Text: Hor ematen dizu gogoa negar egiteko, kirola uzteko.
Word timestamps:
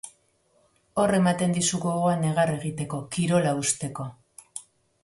Hor 1.03 1.13
ematen 1.17 1.53
dizu 1.57 1.81
gogoa 1.83 2.17
negar 2.23 2.55
egiteko, 2.55 3.05
kirola 3.19 3.57
uzteko. 3.63 4.09